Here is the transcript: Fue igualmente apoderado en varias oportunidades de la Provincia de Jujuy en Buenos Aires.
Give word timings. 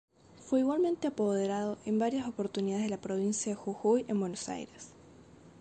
Fue 0.43 0.61
igualmente 0.61 1.05
apoderado 1.07 1.77
en 1.85 1.99
varias 1.99 2.27
oportunidades 2.27 2.85
de 2.85 2.89
la 2.89 2.99
Provincia 2.99 3.51
de 3.51 3.55
Jujuy 3.55 4.03
en 4.07 4.19
Buenos 4.19 4.49
Aires. 4.49 4.95